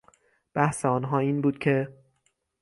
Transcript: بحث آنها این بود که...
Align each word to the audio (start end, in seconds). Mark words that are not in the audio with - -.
بحث 0.55 0.85
آنها 0.85 1.19
این 1.19 1.41
بود 1.41 1.59
که... 1.59 1.93